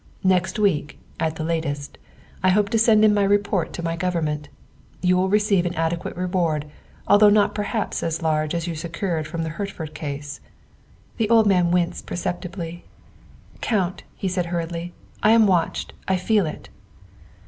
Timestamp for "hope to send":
2.49-3.05